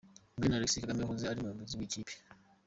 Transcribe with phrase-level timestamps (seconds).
[0.41, 2.13] Gen Alexis Kagame wahoze ari umuyobozi w’iyi kipe.